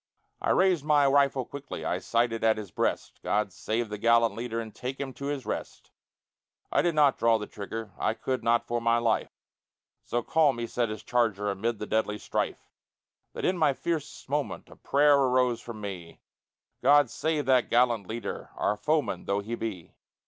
I 0.41 0.49
raised 0.49 0.83
my 0.83 1.05
rifle 1.05 1.45
quickly, 1.45 1.85
I 1.85 1.99
sighted 1.99 2.43
at 2.43 2.57
his 2.57 2.71
breast, 2.71 3.19
God 3.21 3.53
save 3.53 3.89
the 3.89 3.99
gallant 3.99 4.33
leader 4.33 4.59
And 4.59 4.73
take 4.73 4.99
him 4.99 5.13
to 5.13 5.25
his 5.27 5.45
rest! 5.45 5.91
I 6.71 6.81
did 6.81 6.95
not 6.95 7.19
draw 7.19 7.37
the 7.37 7.45
trigger, 7.45 7.91
I 7.99 8.15
could 8.15 8.43
not 8.43 8.65
for 8.65 8.81
my 8.81 8.97
life. 8.97 9.29
So 10.03 10.23
calm 10.23 10.57
he 10.57 10.65
sat 10.65 10.89
his 10.89 11.03
charger 11.03 11.51
Amid 11.51 11.77
the 11.77 11.85
deadly 11.85 12.17
strife, 12.17 12.67
That 13.33 13.45
in 13.45 13.59
my 13.59 13.73
fiercest 13.73 14.27
moment 14.27 14.69
A 14.69 14.75
prayer 14.75 15.15
arose 15.19 15.61
from 15.61 15.81
me 15.81 16.19
God 16.81 17.11
save 17.11 17.45
that 17.45 17.69
gallant 17.69 18.07
leader, 18.07 18.49
Our 18.55 18.77
foeman 18.77 19.25
though 19.25 19.41
he 19.41 19.53
be! 19.53 19.93